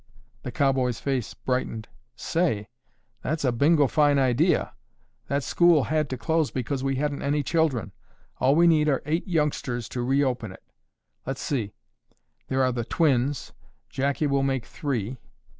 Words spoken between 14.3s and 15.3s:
make three."